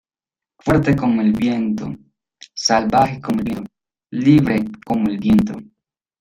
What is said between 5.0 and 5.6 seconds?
el viento.